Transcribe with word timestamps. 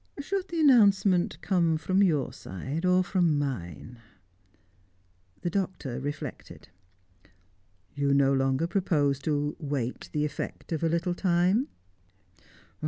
Should 0.19 0.47
the 0.47 0.59
announcement 0.59 1.39
come 1.43 1.77
from 1.77 2.01
your 2.01 2.33
side 2.33 2.85
or 2.85 3.03
from 3.03 3.37
mine?" 3.37 3.99
The 5.41 5.51
Doctor 5.51 5.99
reflected. 5.99 6.69
"You 7.93 8.11
no 8.11 8.33
longer 8.33 8.65
propose 8.65 9.19
to 9.19 9.55
wait 9.59 10.09
the 10.11 10.25
effect 10.25 10.71
of 10.71 10.83
a 10.83 10.89
little 10.89 11.13
time?" 11.13 11.67